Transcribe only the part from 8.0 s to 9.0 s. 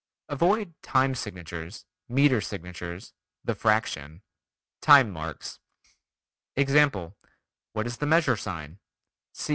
measure sign?